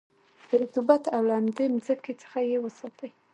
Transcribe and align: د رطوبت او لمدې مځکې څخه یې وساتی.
د 0.47 0.49
رطوبت 0.61 1.03
او 1.15 1.21
لمدې 1.29 1.65
مځکې 1.75 2.11
څخه 2.21 2.39
یې 2.49 2.57
وساتی. 2.65 3.09